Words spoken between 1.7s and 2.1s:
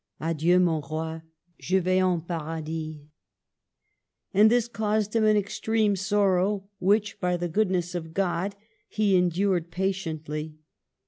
voys